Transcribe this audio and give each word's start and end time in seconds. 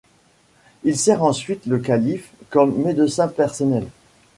Il 0.83 0.97
sert 0.97 1.21
ensuite 1.21 1.67
le 1.67 1.77
calife 1.77 2.31
comme 2.49 2.75
médecin 2.81 3.27
personnel. 3.27 3.85